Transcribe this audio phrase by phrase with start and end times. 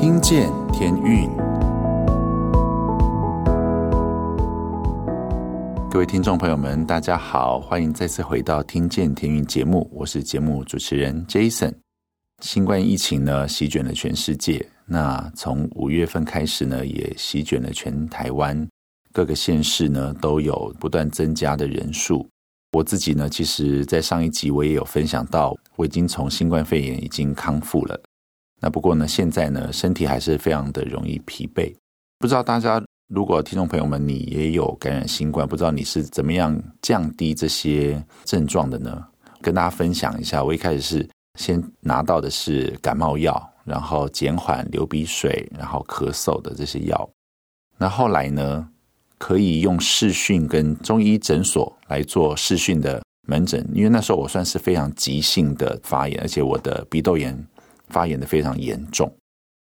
[0.00, 1.28] 听见天运，
[5.90, 11.74] 各位听众朋友们，大家好，欢迎再次回到《听见天运》节目，我是节目主持人 Jason。
[12.40, 18.66] 新冠疫情呢，席卷了全世界，那从五月份开始呢，也席卷了全台湾。
[19.12, 22.26] 各个县市呢都有不断增加的人数。
[22.72, 28.00] 我自己呢，其实，在上一集我也有分享到，我已经从新冠肺炎已经康复了。
[28.60, 31.74] 那不过呢，现在呢，身体还是非常的容易疲惫。
[32.18, 39.02] 不知道大家，如果听众朋友们你也有感染新冠，不知道你是怎么样降低这些症状的呢？
[39.40, 47.10] 跟大家分享一下，我一开始是先拿到的是感冒药，然后减缓流鼻水，然后咳嗽的这些药。
[47.78, 48.68] 那后来呢，
[49.16, 57.34] 可以用视讯跟中医诊所来做视讯的门诊，因为那时候我算是非常急性的发炎，而且我的鼻窦炎
[57.90, 59.12] 发炎的非常严重，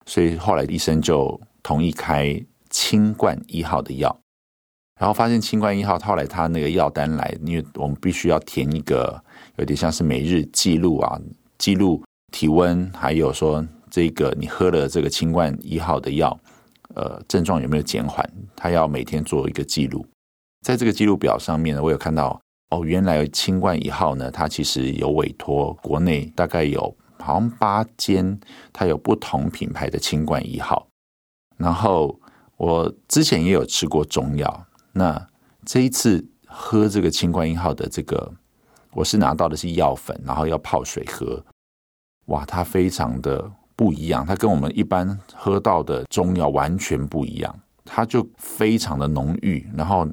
[0.06, 4.18] 所以后来医生就同意开清冠一号的药。
[4.98, 9.22] 然后发现清冠一号，后来他那个药单来，因为我们必须要填一个
[9.56, 11.20] 有点像是每日记录啊，
[11.58, 16.36] 记录体温，还有说这个你喝了这个清冠一号的药。
[16.94, 18.26] 呃，症状有没有减缓？
[18.54, 20.06] 他要每天做一个记录，
[20.62, 22.40] 在这个记录表上面呢，我有看到
[22.70, 26.96] 哦，原来清冠一号呢，它其实有委托国内大概有
[27.26, 28.40] 好像八间，
[28.72, 30.86] 它有不同品牌的清冠一号。
[31.56, 32.20] 然后
[32.56, 35.28] 我之前也有吃过中药，那
[35.64, 38.32] 这一次喝这个清冠一号的这个，
[38.92, 41.44] 我是拿到的是药粉，然后要泡水喝，
[42.26, 43.50] 哇，它非常的。
[43.78, 50.08] 不一样，它跟我们一般喝到的中药完全不一样，它就非常的浓郁，然后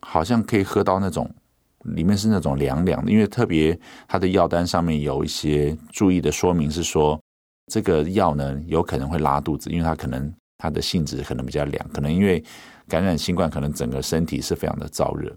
[0.00, 1.34] 好像可以喝到那种
[1.84, 7.20] 里面是那种凉凉的，因为特别它的药单上面有一些注意的说明是说，
[7.72, 12.42] 这个药呢有可能会拉肚子，因为它可能它的性质可能比较凉，可能因为
[12.86, 15.34] 感染新冠，可能整个身体是非常的燥热。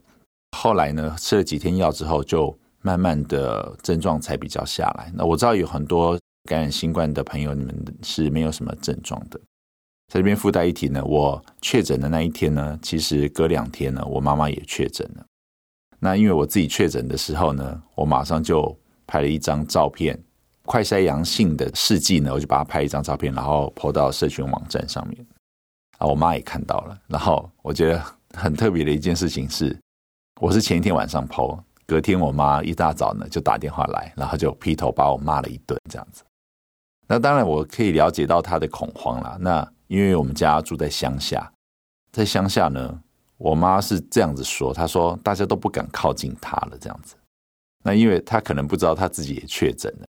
[0.57, 5.11] 后来呢吃了几天药之后，就慢慢的症状才比较下来。
[5.15, 6.19] 那我知道有很多。
[6.49, 9.39] 感染新冠的朋友，你们是没有什么症状的。
[10.11, 15.23] 在这边附带一提呢，我确诊的那一天呢，其实隔两天呢，我妈妈也确诊了。
[16.03, 18.75] 那因为我自己确诊的时候呢，我马上就
[19.05, 20.19] 拍了一张照片，
[20.65, 25.23] 快筛阳性的试剂呢，我就把它拍一张照片，然后 po 到社群网站上面。
[25.99, 26.97] 啊，我妈也看到了。
[27.05, 28.03] 然后我觉得
[28.33, 29.79] 很特别的一件事情是，
[30.41, 36.23] 我是前一天晚上 po，隔天我妈一大早呢就打电话来，然后就劈头把我骂了一顿，这样子。
[37.07, 39.37] 那当然，我可以了解到她的恐慌了。
[39.39, 41.51] 那因为我们家住在乡下，
[42.11, 42.99] 在乡下呢，
[43.43, 47.15] 我妈是这样子说：“她说大家都不敢靠近她了，这样子。
[47.83, 50.05] 那因为她可能不知道她自己也确诊了，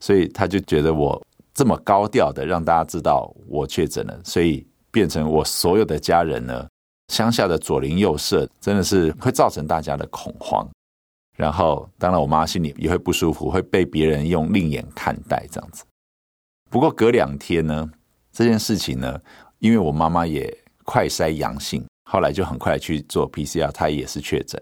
[0.00, 6.66] 所以她就觉得我这么高调的让大家知道我确诊了，所以变成我所有的家人呢，
[7.08, 10.66] 乡下的左邻右舍真的是会造成大家的恐慌。
[11.36, 15.84] 然后，当然我妈心里也会不舒服，会被别人用另眼看待这样子。”
[16.70, 17.90] 不过隔两天呢，
[18.32, 19.20] 这件事情呢，
[19.58, 24.60] 因为我妈妈也快筛阳性，后来就很快去做 PCR，她也是确诊。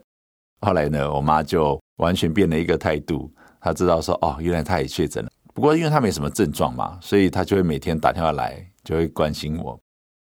[0.60, 5.30] 后来呢，我妈就完全变了一个态度，她知道说哦，原来她也确诊了。
[5.54, 9.80] 不过因为她没什么症状嘛，所以她就会每天打电话来，就会关心我。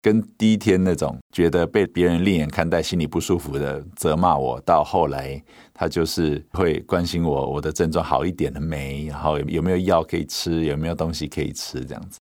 [0.01, 5.43] 跟第一天那种觉得被别人另眼看待、心里不舒服的责骂我，到后来
[5.73, 9.07] 他就是会关心我，我的症状好一点了没？
[9.07, 10.63] 然后有没有药可以吃？
[10.65, 11.83] 有没有东西可以吃？
[11.83, 12.19] 这样子，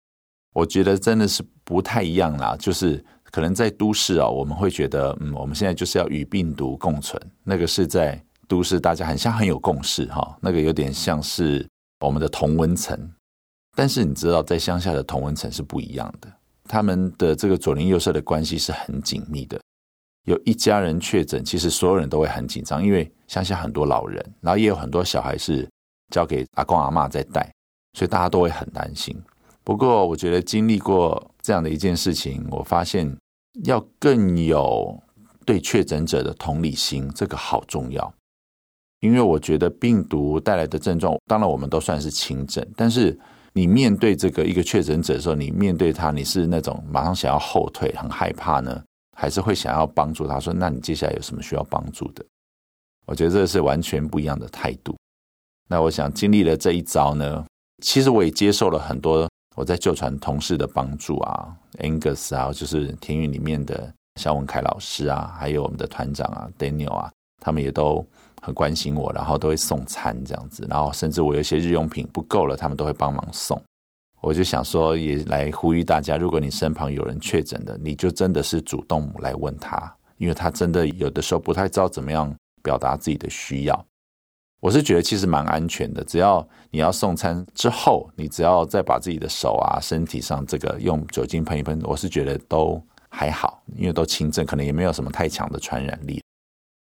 [0.53, 2.55] 我觉得真的是不太一样啦。
[2.59, 7.19] 就是可能在都市啊，我们会觉得，嗯，我们现在就是要与病毒共存。
[7.44, 10.38] 那个是在都市，大家很像很有共识哈。
[10.39, 11.67] 那个有点像是
[11.99, 12.95] 我们的同温层，
[13.75, 16.31] 但是你知道，在乡下的同温层是不一样的。
[16.66, 19.59] 他们的这个左邻右舍的关系是很紧密的，
[20.25, 25.67] 有一家人确诊，其实所有人都会很紧张，因为乡下很多老人，然后也有很多小孩是
[26.11, 27.51] 交给阿公阿嬷在带，
[27.97, 29.19] 所以大家都会很担心。
[29.63, 33.18] 不过，我觉得经历过这样的一件事情，我发现
[33.65, 35.01] 要更有
[35.45, 38.13] 对确诊者的同理心，这个好重要。
[39.00, 43.17] 因为我觉得病毒带来的症状，当然我们都算是轻症，但是。
[43.55, 48.83] 你面对这个一个确诊者的时候，你面对他，你是那种马上想要后退、很害怕呢，
[49.15, 50.39] 还是会想要帮助他？
[50.39, 52.25] 说，那你接下来有什么需要帮助的？
[53.05, 54.97] 我觉得这是完全不一样的态度。
[55.69, 57.45] 那我想经历了这一遭呢，
[57.83, 67.12] 其实我也接受了很多我在旧传同事的帮助啊，Angus 啊，就是天运里面的肖文凯老师啊，还有我们的团长啊，Daniel 啊，
[67.42, 68.06] 他们也都。
[68.46, 73.58] 很关心我，然后都会送餐这样子，然后甚至我有一些日用品不够了，他们都会帮忙送。
[74.20, 83.86] 我就想说，也来呼吁大家，如果你身旁有人确诊的，你就真的是主动来问他，因为他真的有的时候不太知道怎么样表达自己的需要。
[84.63, 96.24] 我是觉得其实蛮安全的，只要你要送餐之后，你只要再把自己的手啊、身体上这个用酒精喷一喷，我是觉得都还好，因为都轻症，可能也没有什么太强的传染力。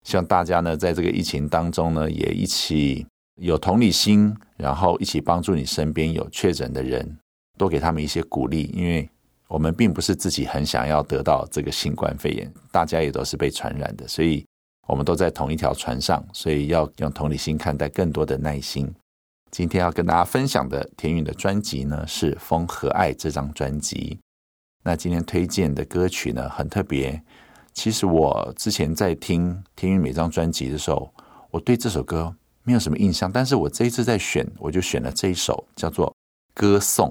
[0.08, 3.06] 希望大家呢，在这个疫情当中呢，也一起
[3.40, 7.20] 有同理心，然后一起帮助你身边有确诊的人，
[7.60, 9.08] 多给他们一些鼓励，因为
[9.48, 14.44] 我们并不是自己很想要得到这个新冠肺炎，大家也都是被传染的，所以。
[14.88, 18.92] 我们都在同一条船上，所以要用同理心看待，更多的耐心。
[19.52, 24.18] 今天要跟大家分享的田韵的专辑呢，是《风和爱》这张专辑。
[24.84, 27.22] 那今天推荐的歌曲呢，很特别。
[27.74, 31.14] 其实我之前在听田韵每张专辑的时候，
[31.52, 36.08] 我对这首歌没有什么印象，但是我这一次在选，我就选了这一首，叫做
[36.54, 37.10] 《歌颂》。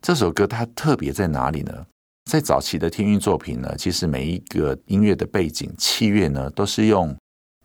[0.00, 1.86] 这首歌它特别在哪里呢？
[2.32, 7.14] 在早期的天韵作品呢，其实每一个音乐的背景器乐呢，都是用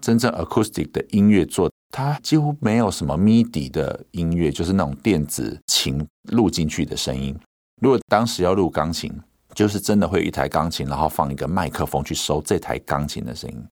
[0.02, 7.34] 真正 acoustic 的音乐做，它几乎没有什么 MIDI 的音乐，就是那种电子琴录进去的声音。
[7.82, 9.10] 如果当时要录钢琴，
[9.54, 13.66] 就是真的会有一台钢琴，然后放一个麦克风去收这台钢琴的声音。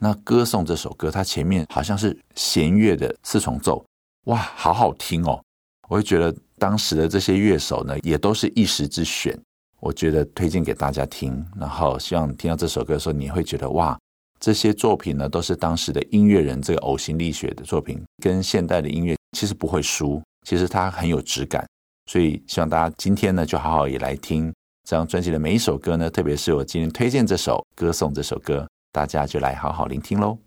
[0.00, 3.86] 那歌颂这首歌，它前面好像是弦乐的四重奏，
[4.24, 5.40] 哇，好好听哦！
[5.88, 9.38] 我会觉得当时的这些乐手呢，也都是一时之选。
[9.84, 13.98] 我觉得推荐给大家听，然后希望听到这首歌的时候，你会觉得哇，
[14.40, 21.62] 这些作品呢都是当时的音乐人这个呕心沥血的作品，跟现代的音乐其实不会输，其实它很有质感。
[22.10, 24.50] 所以希望大家今天呢就好好也来听
[24.88, 30.38] 这张专辑的每一首歌呢，特别是我今天推荐这首《歌颂》这首歌，大家就来好好聆听喽。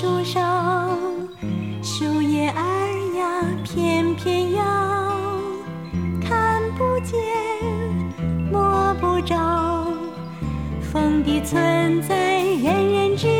[0.00, 0.40] 树梢
[1.82, 4.64] 树叶儿呀片片摇
[6.22, 7.20] 看不见
[8.50, 9.86] 摸不着
[10.80, 13.39] 风的存在人人知。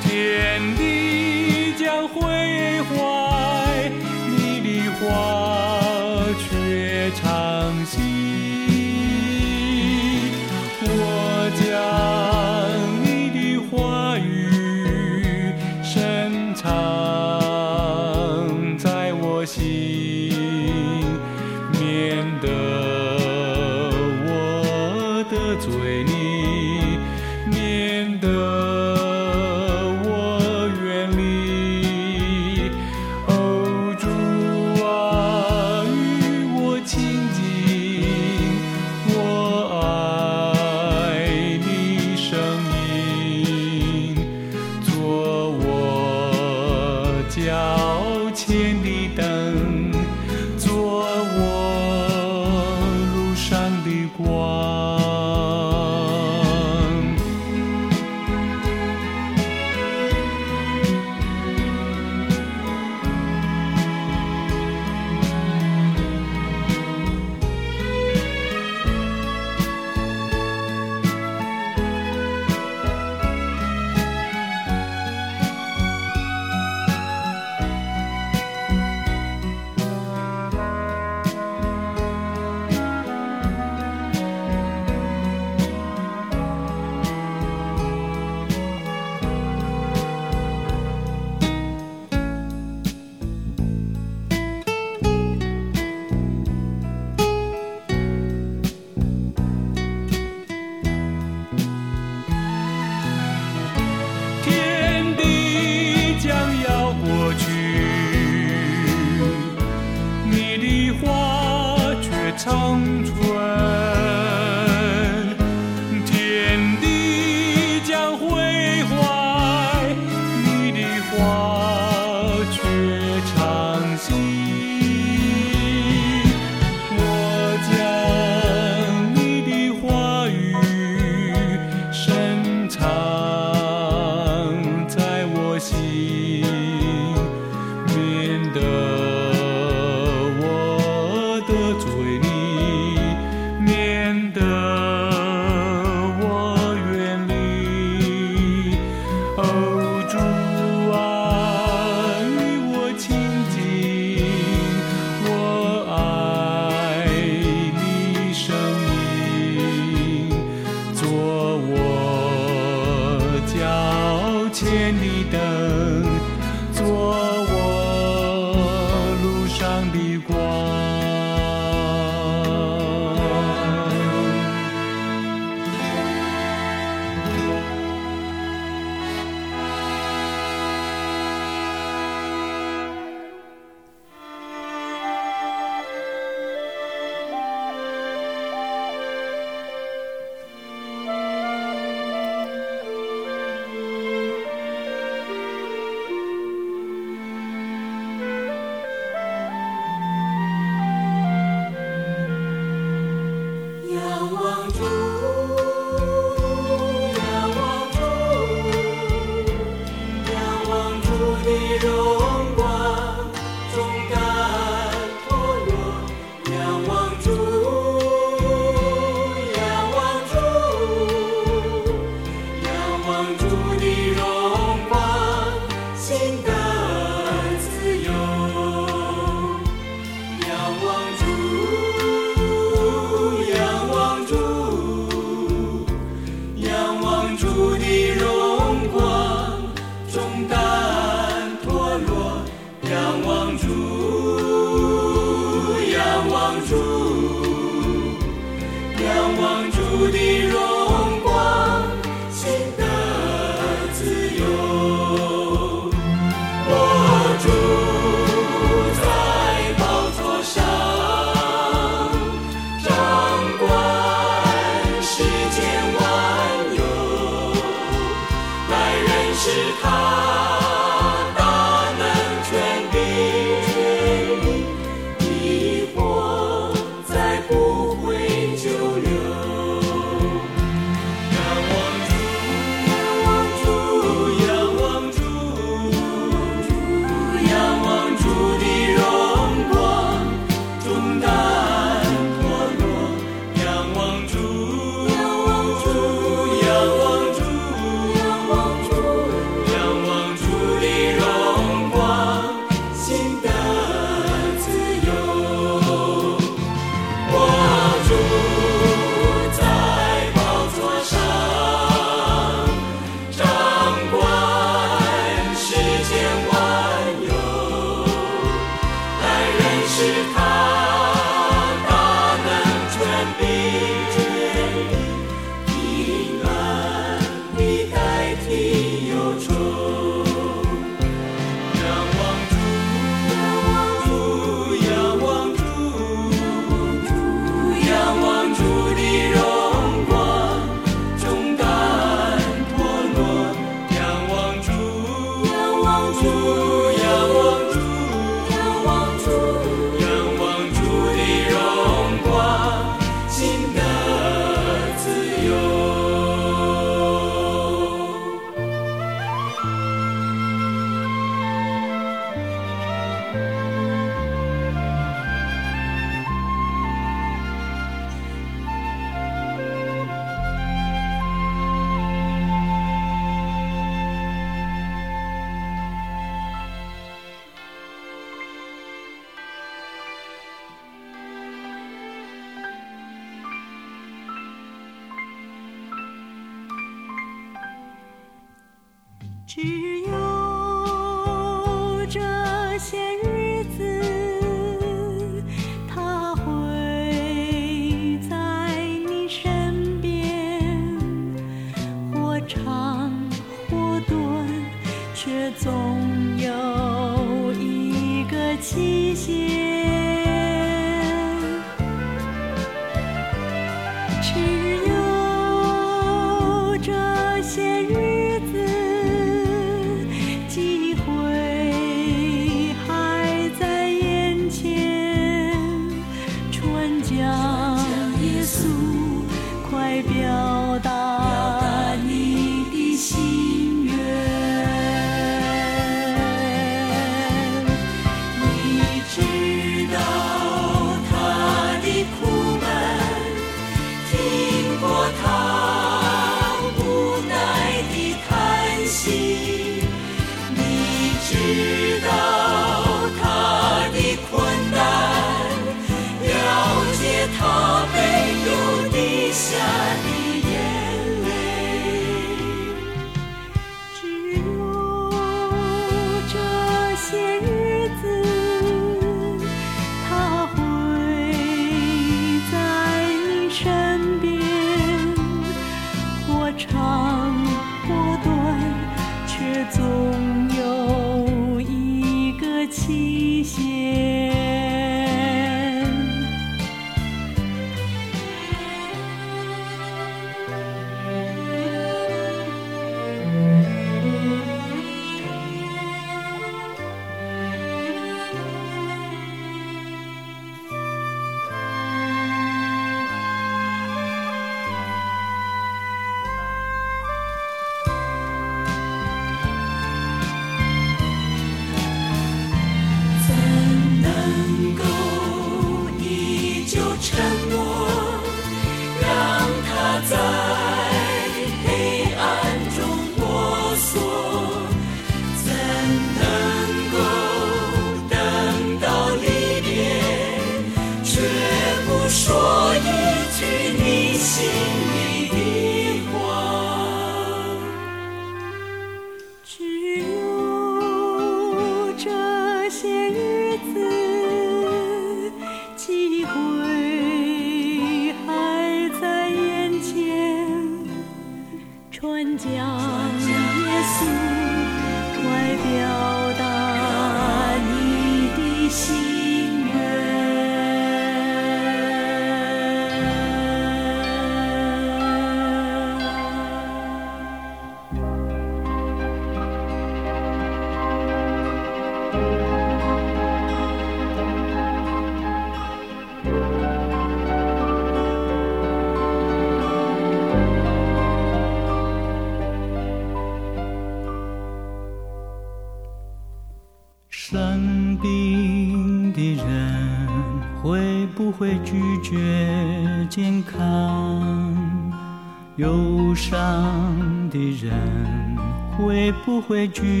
[599.41, 600.00] 会拒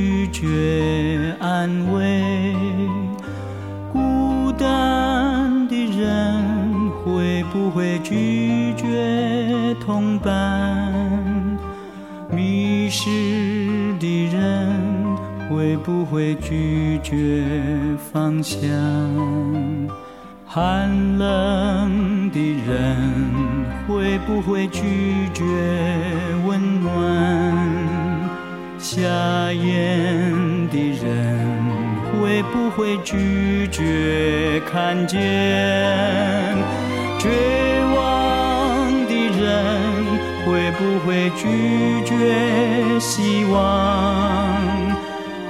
[37.19, 37.29] 绝
[37.95, 37.99] 望
[39.07, 39.43] 的人
[40.45, 41.41] 会不会拒
[42.05, 42.09] 绝
[42.99, 43.55] 希望？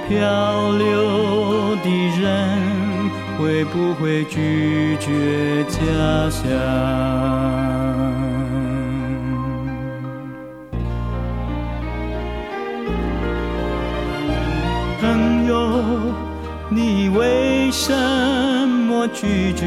[0.10, 0.18] 漂
[0.74, 1.88] 流的
[2.20, 2.22] 人
[3.38, 5.80] 会不会拒绝家
[6.30, 6.44] 乡？
[15.00, 15.54] 朋友，
[16.70, 18.41] 你为什么？
[19.02, 19.66] 我拒绝。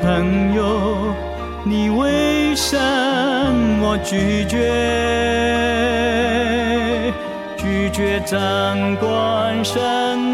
[0.00, 1.12] 朋友
[1.64, 2.78] 你为什
[3.80, 4.62] 么拒绝？
[7.56, 10.25] 拒绝掌管生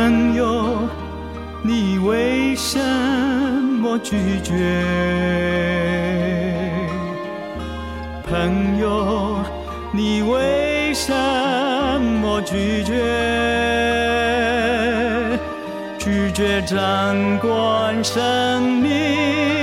[0.00, 0.88] 朋友
[1.62, 2.78] 你为什
[3.82, 4.54] 么拒绝？
[8.26, 9.44] 朋友
[9.92, 11.12] 你为什
[12.22, 12.94] 么拒绝？
[15.98, 19.59] 拒绝掌管生命。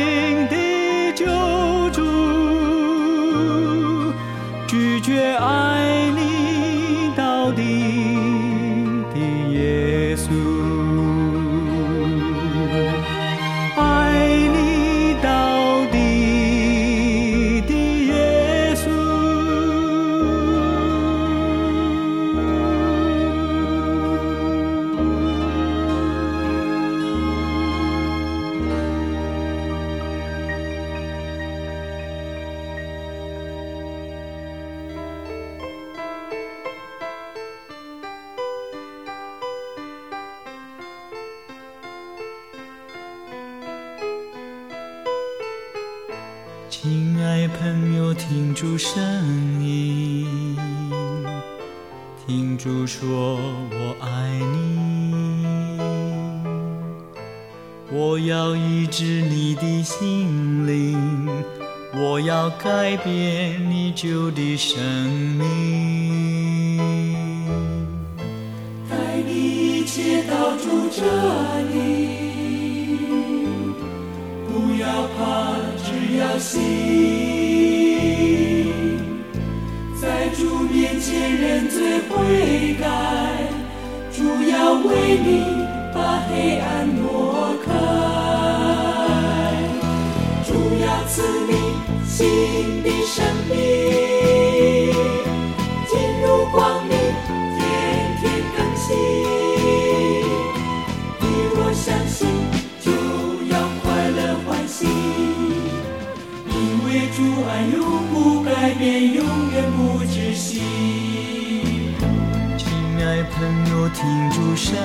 [113.97, 114.77] 停住声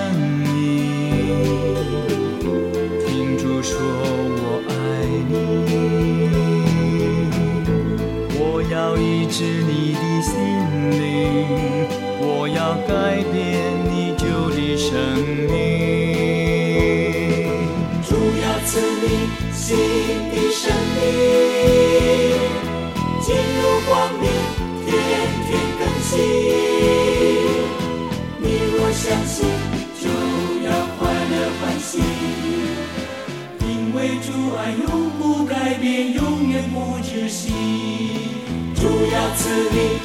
[0.57, 0.57] 音，
[3.07, 4.73] 停住说：我爱
[5.29, 5.33] 你，
[8.39, 10.33] 我要医治你的心
[10.99, 11.05] 灵，
[12.21, 12.91] 我要改
[13.31, 13.52] 变。
[35.83, 37.51] 变，永远不止息。
[38.77, 39.99] 主要赐你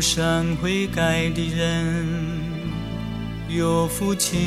[0.00, 2.06] 善悔改的人
[3.48, 4.38] 有福气，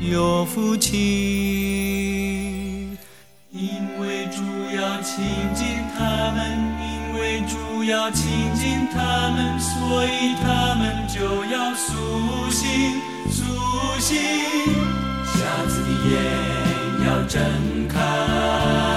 [0.00, 0.92] 有福气，
[3.50, 4.42] 因为主
[4.76, 5.24] 要亲
[5.54, 13.00] 近他们，因为主要亲近他们，所以他们就要苏醒，
[13.30, 13.42] 苏
[13.98, 14.18] 醒，
[15.24, 16.14] 瞎子的眼
[17.06, 17.40] 要睁
[17.88, 18.95] 开。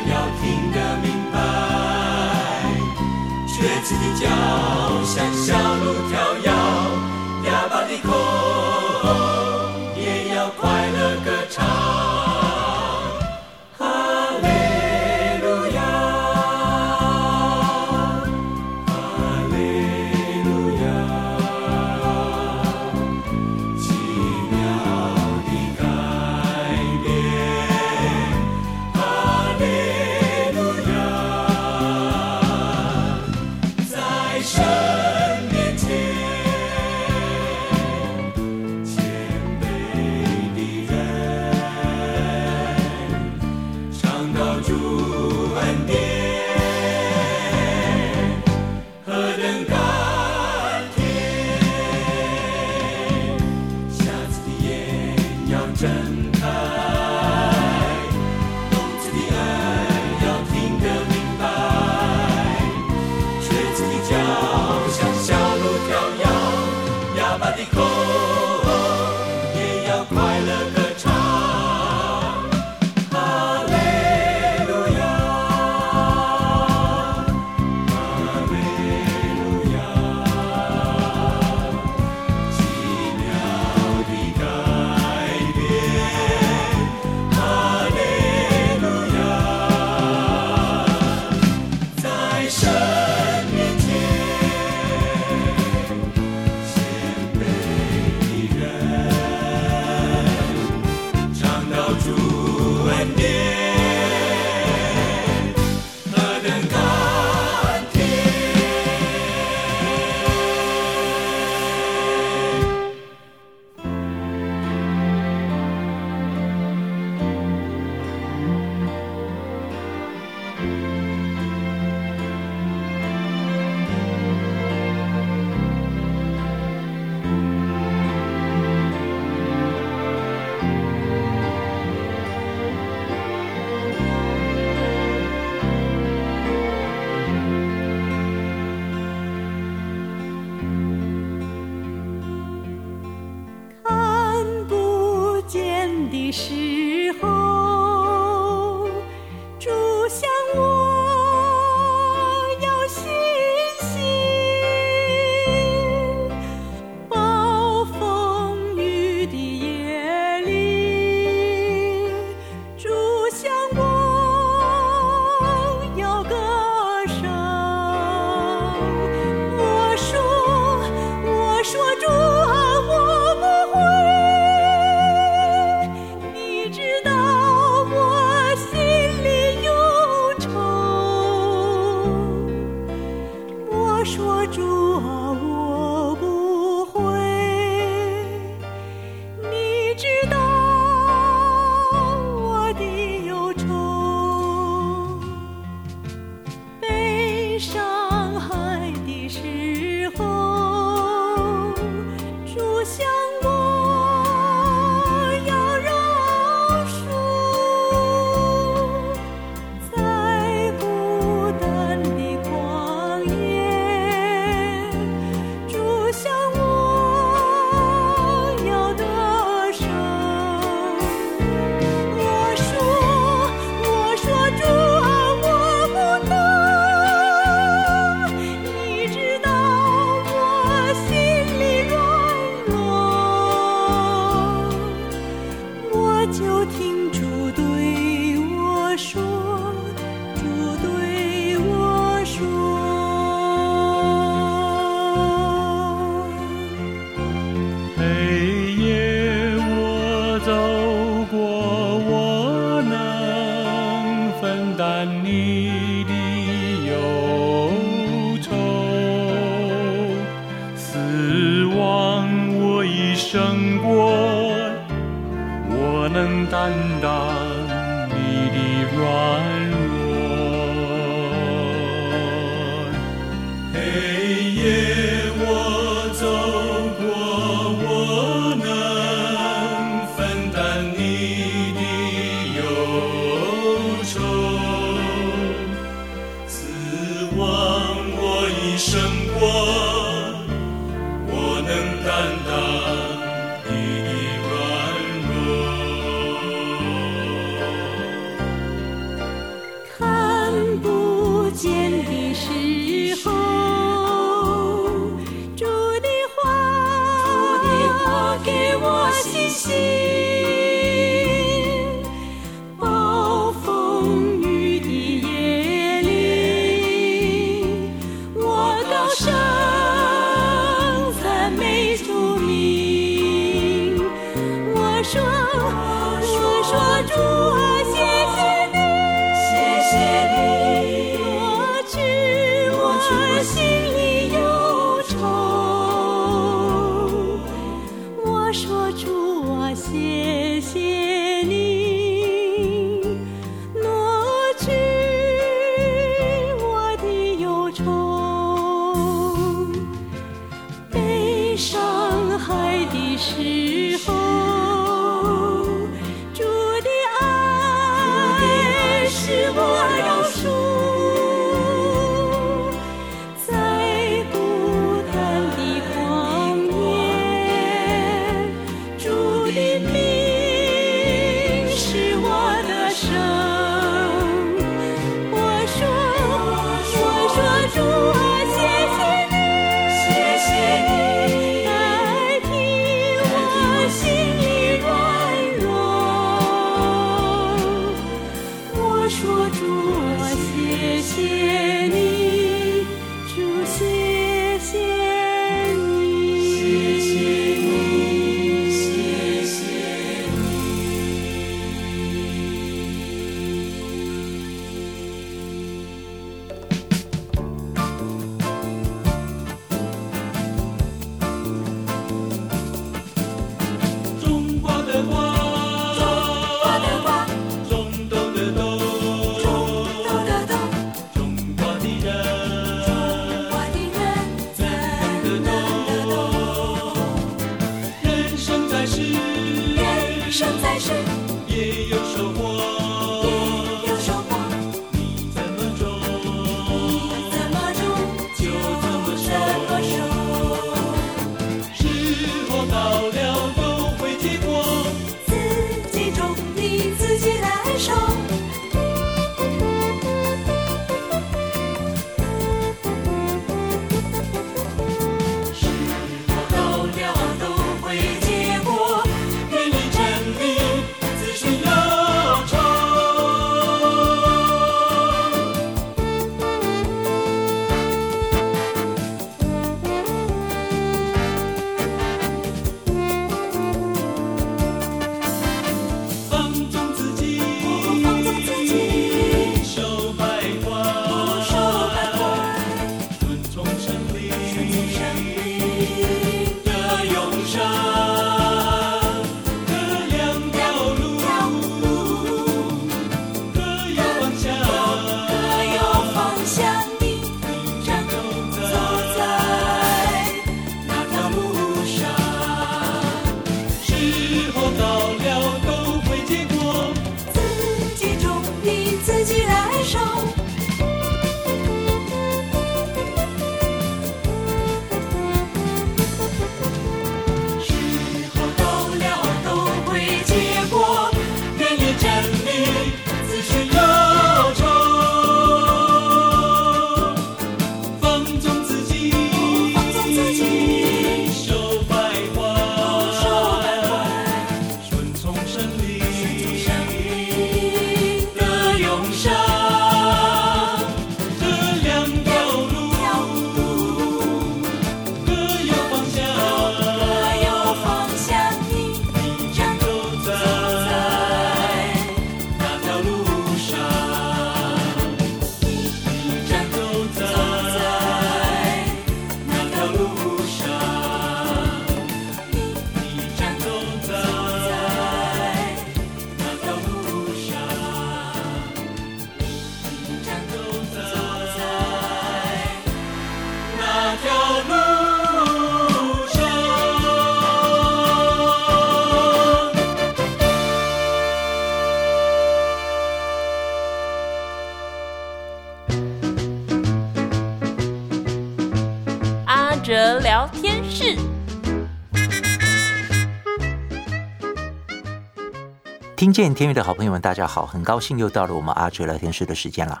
[596.34, 600.00] 见天乐的好朋友们，大家好，很高兴又到了我们阿哲聊天室的时间了。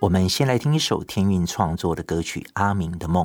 [0.00, 3.24] 我们先来听一首天运创作的歌曲《阿明的梦》。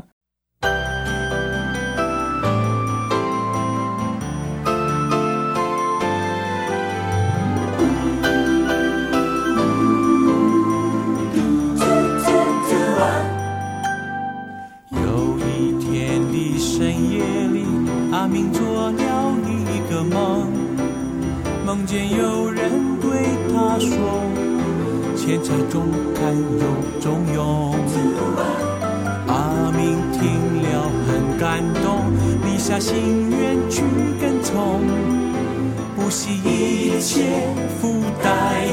[36.07, 37.25] 不惜一切
[37.81, 38.29] 付代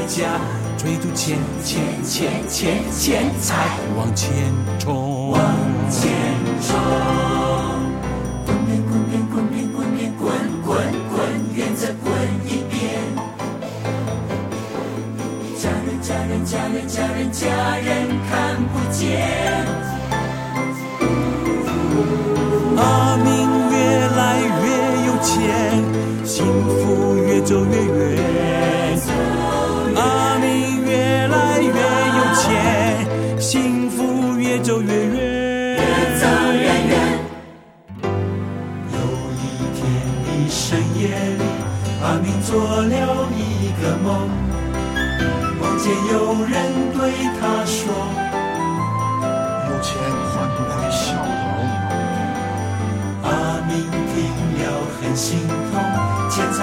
[0.07, 0.39] 价，
[0.77, 3.67] 追逐钱钱钱钱钱财
[3.97, 4.31] 往前
[4.79, 5.41] 冲，往
[5.89, 6.13] 前
[6.65, 6.79] 冲。
[16.01, 19.27] 家人，家人家人看不见，
[22.77, 23.25] 阿明
[23.71, 23.75] 越
[24.15, 24.63] 来越
[25.07, 25.43] 有钱，
[26.35, 27.95] 幸福越走越远。
[29.95, 30.91] 阿明越
[31.27, 32.43] 来越有钱，
[33.39, 35.15] 幸福越走越远。
[35.15, 35.79] 越
[36.19, 36.93] 走越远。
[38.91, 38.97] 有
[39.39, 39.41] 一
[39.77, 39.79] 天
[40.25, 40.59] 的深
[40.99, 41.07] 夜
[41.37, 41.41] 里，
[42.03, 42.93] 阿明做了
[43.31, 44.27] 一个梦。
[45.61, 46.13] 梦见有
[46.43, 46.53] 人
[46.97, 46.99] 对
[47.39, 47.79] 他说
[49.71, 49.95] ：“有钱
[50.33, 50.59] 换不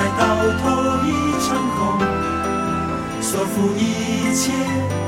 [0.03, 0.23] 爱到
[0.59, 0.65] 头
[1.07, 1.09] 一
[1.41, 1.81] 场空
[3.23, 4.51] 所付一切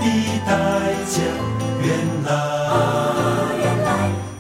[0.00, 0.04] 的
[0.46, 1.20] 代价
[1.82, 1.88] 原
[2.24, 2.34] 来。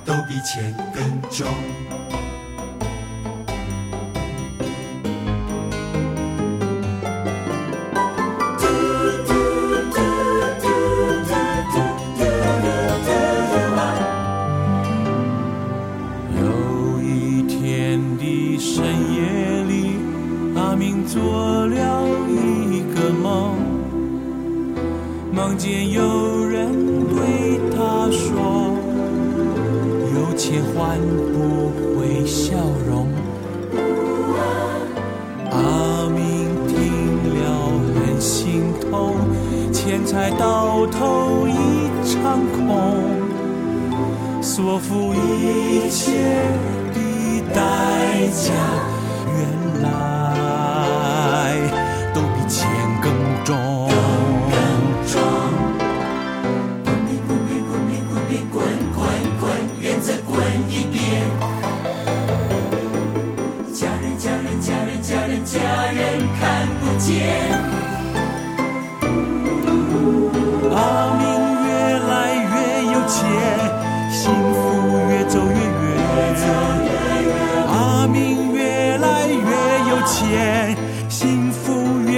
[0.04, 1.83] 都比钱更重。
[25.56, 26.70] 见有人
[27.08, 28.76] 对他说
[30.14, 31.00] 有钱换
[31.32, 33.08] 不回笑容。”
[35.50, 36.22] 阿明
[36.66, 36.74] 听
[37.34, 37.38] 了
[37.94, 39.14] 很心痛，
[39.72, 42.64] 钱财到头一场空，
[44.42, 46.12] 所付一切
[46.92, 47.00] 的
[47.54, 47.62] 代
[48.32, 48.52] 价，
[49.26, 49.38] 原
[49.82, 49.86] 来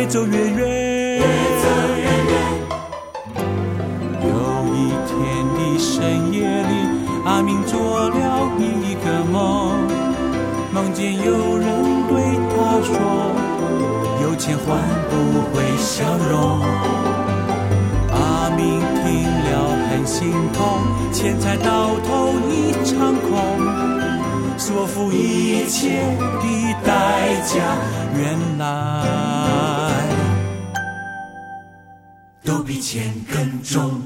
[0.07, 0.71] 越走越远。
[4.23, 4.29] 有
[4.73, 4.77] 一
[5.09, 5.15] 天
[5.57, 6.73] 的深夜里
[7.25, 8.15] 阿明做了
[8.61, 9.89] 一个梦
[10.73, 11.67] 梦见有人
[12.09, 12.91] 对他说
[14.23, 14.79] 有钱换
[15.11, 15.13] 不
[15.51, 16.61] 回笑容。
[18.13, 19.51] 阿明听了
[19.91, 20.63] 很心痛
[21.13, 23.29] 钱财到头一场空
[24.57, 25.99] 所付一切
[26.41, 27.77] 的代价
[28.17, 29.76] 原来
[32.67, 34.03] 比钱更重。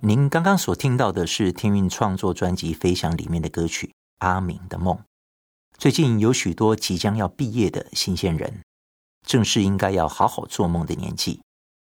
[0.00, 3.86] 您刚刚所听到的是天韵创作专辑《飞翔》里面的歌曲
[4.18, 4.94] 《阿明的梦》。
[5.78, 8.60] 最近有许多即将要毕业的新鲜人，
[9.26, 11.40] 正是应该要好好做梦的年纪，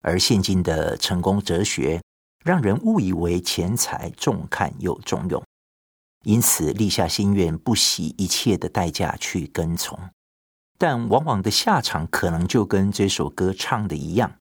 [0.00, 2.00] 而现今的成功哲学
[2.42, 5.44] 让人误以为钱财重看又重用，
[6.24, 9.98] 因此立下心愿，不惜一切的代价去跟从，
[10.78, 14.32] 但往往的下场可能就跟这首歌唱的一样，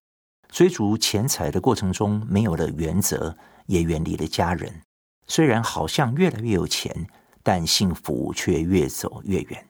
[0.56, 3.36] 追逐钱财的过程中没有了原则。
[3.66, 4.84] 也远离了家人，
[5.26, 7.10] 虽然好像越来越有钱，
[7.42, 9.68] 但幸福却越走越远。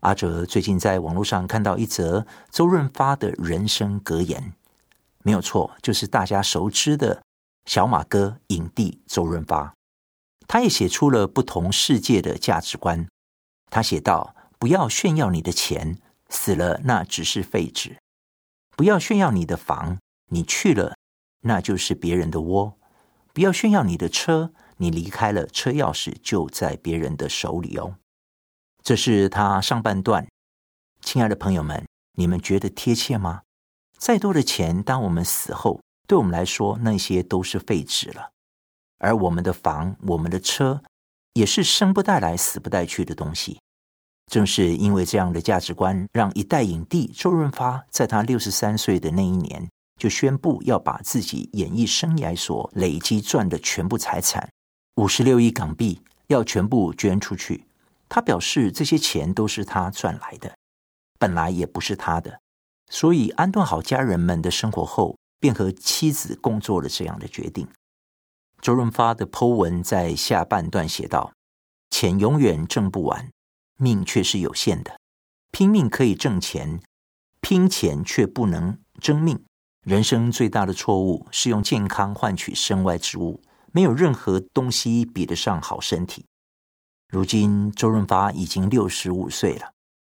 [0.00, 4.52] 阿哲最近在网络上看到一则周润发的人生格言，
[5.22, 7.22] 没有错，就是大家熟知的
[7.66, 9.72] 小马哥影帝周润发。
[10.48, 13.06] 他也写出了不同世界的价值观。
[13.70, 15.96] 他写道：“不要炫耀你的钱，
[16.28, 17.92] 死了那只是废纸；
[18.76, 19.98] 不要炫耀你的房，
[20.30, 20.96] 你去了
[21.40, 22.78] 那就是别人的窝。”
[23.34, 27.96] 不要炫耀你的车，你离开了，车钥匙就在别人的手里哦。
[28.80, 30.28] 这是他上半段。
[31.00, 33.42] 亲爱的朋友们，你们觉得贴切吗？
[33.98, 38.30] 再多的钱，当我们死后，对我们来说，那些都是废纸了。
[38.98, 40.84] 而我们的房、我们的车，
[41.32, 43.58] 也是生不带来、死不带去的东西。
[44.26, 54.48] 正是因为这样的价值观，让一代影帝周润发在他六十三岁的那一年，就宣布要把自己演艺生涯所累积赚的全部财产，
[54.96, 57.66] 五十六亿港币，要全部捐出去。
[58.08, 60.56] 他表示，这些钱都是他赚来的，
[61.18, 62.40] 本来也不是他的，
[62.90, 67.68] 所以安顿好家人们的生活后，便和妻子共做了这样的决定。
[68.60, 71.32] 周润发的 Po 文在下半段写道
[71.90, 73.28] ：“钱永远挣不完。”
[73.84, 74.98] 命却是有限的，
[75.52, 76.80] 拼命可以挣钱，
[77.42, 79.44] 拼钱却不能争命。
[79.86, 86.24] 人生最大的错误是用健康换取身外之物，没有任何东西比得上好身体。
[87.08, 89.72] 如今周润发已经六十五岁了，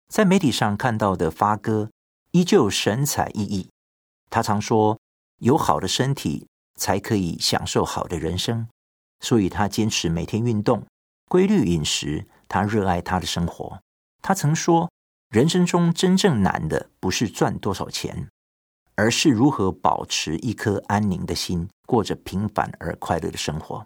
[0.07, 1.89] 在媒体上看到的发哥
[2.29, 3.67] 依旧神采奕奕。
[4.29, 4.99] 他常说，
[5.39, 8.67] 有好的身体才可以享受好的人生，
[9.21, 10.85] 所以他坚持每天运动，
[11.27, 12.27] 规律饮食。
[12.47, 13.79] 他热爱他的生活。
[14.21, 14.91] 他曾说
[15.29, 18.29] ：“人生中真正难的不是赚多少钱，
[18.95, 23.85] 而是如何保持一颗安宁的心，过着平凡而快乐的生活。”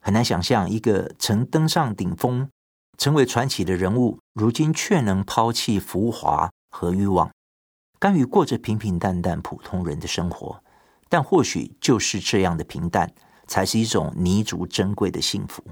[0.00, 2.48] 很难想象一个曾登上顶峰、
[2.96, 7.32] 成为传奇的人物，如今却能抛弃浮华和欲望，
[7.98, 10.62] 甘于过着平平淡淡普通人的生活。
[11.08, 13.12] 但或许就是这样的平淡，
[13.46, 15.64] 才是一种弥足珍贵的幸福。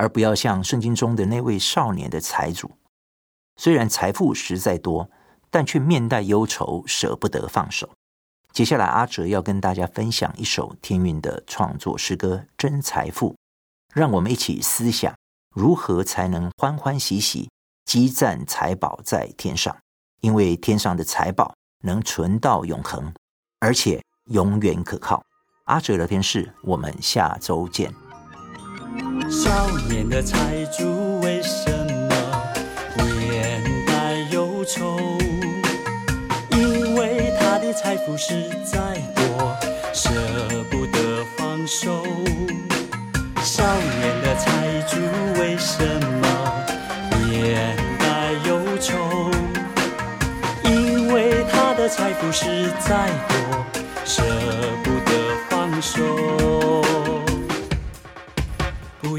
[0.00, 2.70] 而不要像圣经中的那位少年的财主，
[3.56, 5.10] 虽然财富实在多，
[5.50, 7.86] 但却面带忧愁，舍不得放手。
[8.50, 13.32] 接下来，阿哲要跟大家分享一首天韵的创作诗歌《真财富》，
[13.92, 15.14] 让我们一起思想
[15.54, 17.50] 如何才能欢欢喜喜
[17.84, 19.76] 积攒财宝在天上，
[20.22, 23.12] 因为天上的财宝能存到永恒，
[23.58, 25.22] 而且永远可靠。
[25.64, 28.09] 阿哲聊天室，我们下周见。
[29.30, 31.70] 少年的财主为什
[32.08, 32.14] 么
[32.96, 34.98] 面带忧愁？
[36.50, 38.78] 因为他的财富实在
[39.14, 39.56] 多，
[39.92, 40.10] 舍
[40.70, 42.04] 不得放手。
[43.42, 43.62] 少
[44.00, 44.96] 年的财主
[45.40, 45.84] 为什
[46.20, 46.28] 么
[47.28, 49.30] 面带忧愁？
[50.64, 53.64] 因为他的财富实在多，
[54.04, 54.22] 舍
[54.82, 55.12] 不得
[55.48, 56.49] 放手。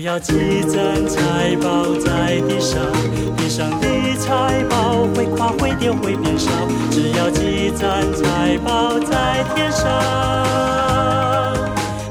[0.01, 0.33] 不要积
[0.63, 2.81] 攒财宝在地上，
[3.37, 3.87] 地上的
[4.17, 6.49] 财宝会垮会跌会变少。
[6.89, 9.85] 只要积攒财宝在天上，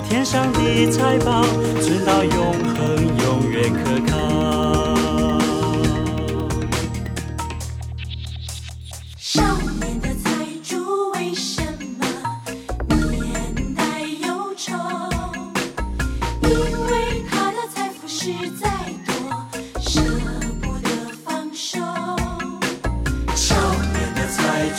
[0.09, 1.43] 天上的财宝
[1.83, 4.21] 存到永恒，永远可靠。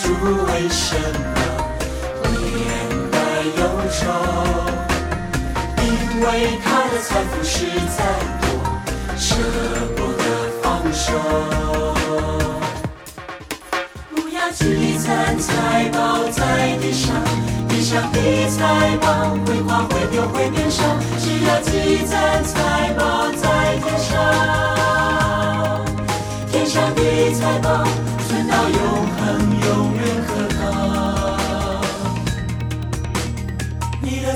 [0.01, 0.13] 主，
[0.47, 1.35] 为什么
[2.31, 2.39] 脸
[3.11, 3.17] 带
[3.57, 3.59] 忧
[3.91, 3.99] 愁？
[5.83, 5.85] 因
[6.21, 6.25] 为
[6.63, 7.65] 他的财富实
[7.97, 7.99] 在
[8.41, 8.43] 多，
[9.17, 9.35] 舍
[9.95, 10.23] 不得
[10.61, 10.63] 放
[10.93, 11.11] 手。
[14.09, 17.13] 不要积攒财宝在地上，
[17.67, 18.17] 地上的
[18.49, 20.83] 财宝会花会丢会变少。
[21.19, 24.09] 只要积攒财宝在天上，
[26.51, 27.01] 天上的
[27.33, 27.83] 财宝
[28.27, 28.79] 存到永
[29.17, 29.50] 恒。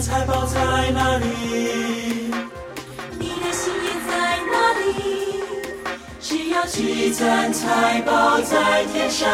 [0.05, 1.25] 财宝在哪里？
[3.17, 4.85] 你的心也在哪里？
[6.21, 9.27] 只要积攒财宝在天上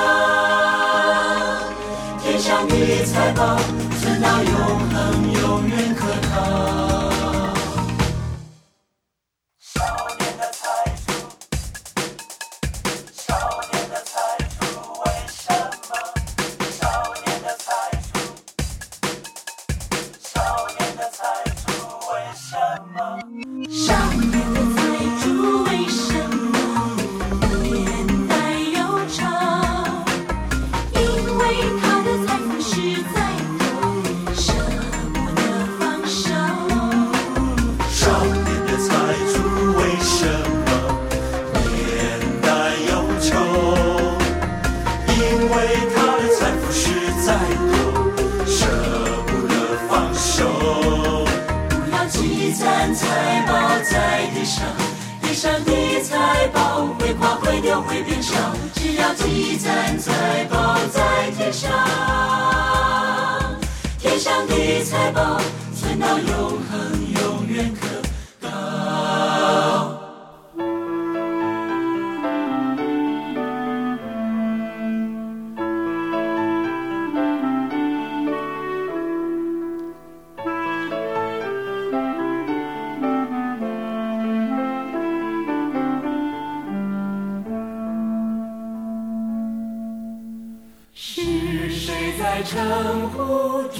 [2.23, 3.57] 天上的财宝
[3.99, 4.53] 存到永
[4.93, 7.00] 恒永远可靠。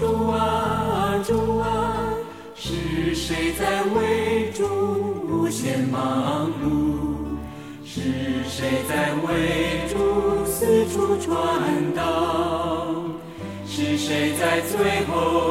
[0.01, 1.93] 主啊主啊，
[2.55, 4.65] 是谁在为主
[5.29, 7.37] 无限忙碌？
[7.85, 8.01] 是
[8.49, 12.87] 谁在为主四处传道？
[13.67, 15.50] 是谁在最后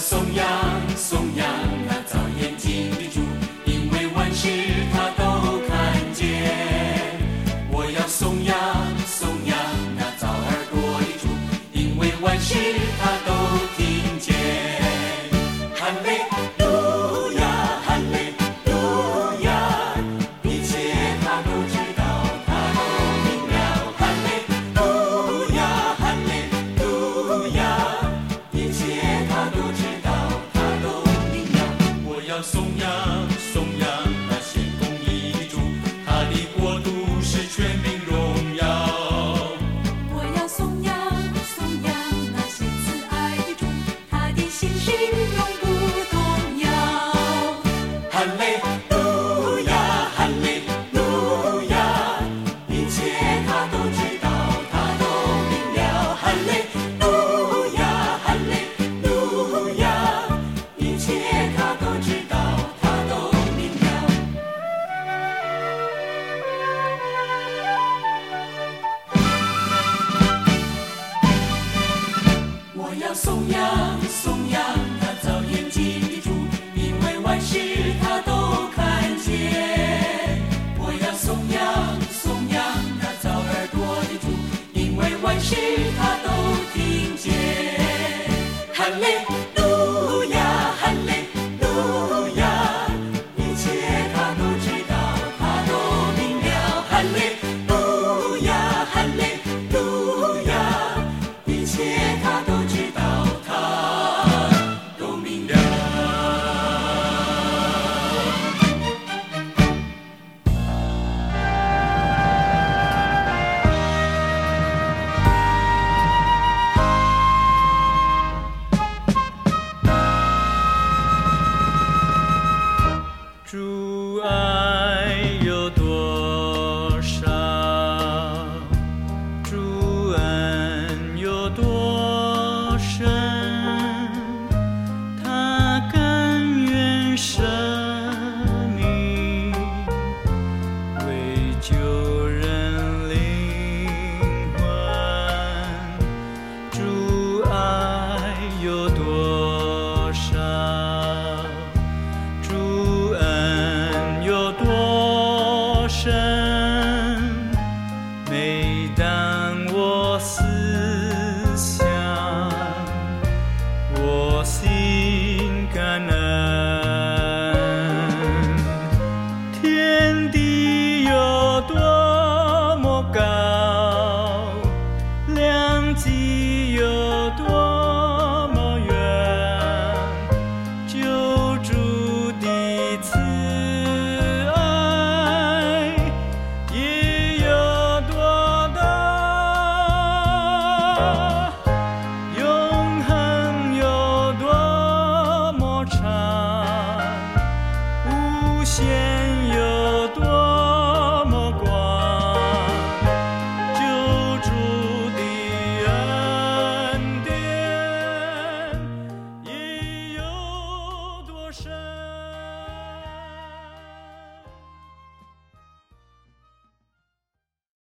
[0.00, 0.57] soñar.